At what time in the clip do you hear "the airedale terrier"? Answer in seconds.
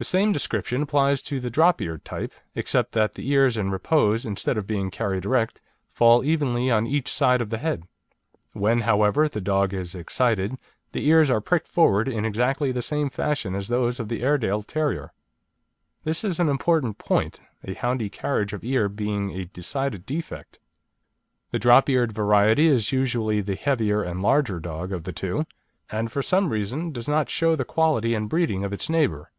14.08-15.12